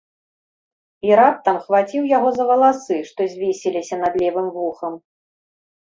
І 1.07 1.11
раптам 1.19 1.59
хваціў 1.67 2.09
яго 2.17 2.29
за 2.39 2.43
валасы, 2.53 2.97
што 3.11 3.19
звесіліся 3.35 3.95
над 4.03 4.13
левым 4.23 4.47
вухам. 4.57 4.93